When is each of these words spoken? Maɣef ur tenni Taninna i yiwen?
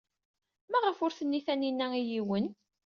Maɣef 0.71 0.97
ur 1.05 1.11
tenni 1.17 1.41
Taninna 1.45 1.87
i 1.99 2.01
yiwen? 2.09 2.47